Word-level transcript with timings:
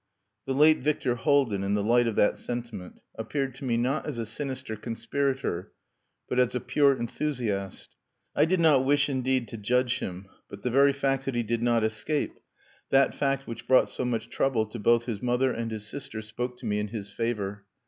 The 0.47 0.55
late 0.55 0.79
Victor 0.79 1.13
Haldin 1.13 1.63
in 1.63 1.75
the 1.75 1.83
light 1.83 2.07
of 2.07 2.15
that 2.15 2.39
sentiment 2.39 2.99
appeared 3.19 3.53
to 3.53 3.65
me 3.65 3.77
not 3.77 4.07
as 4.07 4.17
a 4.17 4.25
sinister 4.25 4.75
conspirator, 4.75 5.73
but 6.27 6.39
as 6.39 6.55
a 6.55 6.59
pure 6.59 6.97
enthusiast. 6.97 7.95
I 8.35 8.45
did 8.45 8.59
not 8.59 8.83
wish 8.83 9.09
indeed 9.09 9.47
to 9.49 9.57
judge 9.57 9.99
him, 9.99 10.27
but 10.49 10.63
the 10.63 10.71
very 10.71 10.91
fact 10.91 11.25
that 11.25 11.35
he 11.35 11.43
did 11.43 11.61
not 11.61 11.83
escape, 11.83 12.33
that 12.89 13.13
fact 13.13 13.45
which 13.45 13.67
brought 13.67 13.91
so 13.91 14.03
much 14.03 14.29
trouble 14.31 14.65
to 14.65 14.79
both 14.79 15.05
his 15.05 15.21
mother 15.21 15.51
and 15.53 15.69
his 15.69 15.85
sister, 15.85 16.23
spoke 16.23 16.57
to 16.57 16.65
me 16.65 16.79
in 16.79 16.87
his 16.87 17.11
favour. 17.11 17.65